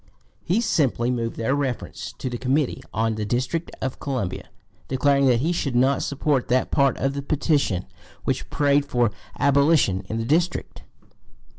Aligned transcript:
He 0.43 0.61
simply 0.61 1.11
moved 1.11 1.35
their 1.35 1.53
reference 1.53 2.11
to 2.17 2.27
the 2.27 2.39
Committee 2.39 2.81
on 2.91 3.13
the 3.13 3.23
District 3.23 3.69
of 3.83 3.99
Columbia, 3.99 4.49
declaring 4.87 5.27
that 5.27 5.41
he 5.41 5.51
should 5.51 5.75
not 5.75 6.01
support 6.01 6.47
that 6.47 6.71
part 6.71 6.97
of 6.97 7.13
the 7.13 7.21
petition 7.21 7.85
which 8.23 8.49
prayed 8.49 8.83
for 8.83 9.11
abolition 9.37 10.01
in 10.09 10.17
the 10.17 10.25
District. 10.25 10.81